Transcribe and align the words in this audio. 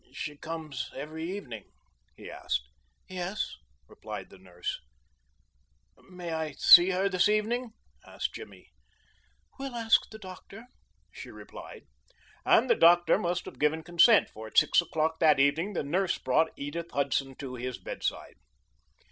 "She 0.13 0.35
comes 0.35 0.89
every 0.95 1.25
evening?" 1.31 1.65
he 2.15 2.31
asked. 2.31 2.63
"Yes," 3.07 3.55
replied 3.87 4.31
the 4.31 4.39
nurse. 4.39 4.79
"May 6.09 6.31
I 6.33 6.53
see 6.53 6.89
her 6.89 7.07
this 7.07 7.29
evening?" 7.29 7.73
asked 8.03 8.33
Jimmy. 8.33 8.71
"We'll 9.59 9.75
ask 9.75 10.09
the 10.09 10.17
doctor," 10.17 10.65
she 11.11 11.29
replied; 11.29 11.85
and 12.43 12.67
the 12.67 12.73
doctor 12.73 13.19
must 13.19 13.45
have 13.45 13.59
given 13.59 13.83
consent, 13.83 14.31
for 14.31 14.47
at 14.47 14.57
six 14.57 14.81
o'clock 14.81 15.19
that 15.19 15.39
evening 15.39 15.73
the 15.73 15.83
nurse 15.83 16.17
brought 16.17 16.49
Edith 16.57 16.89
Hudson 16.93 17.35
to 17.35 17.53
his 17.53 17.77
bedside. 17.77 18.37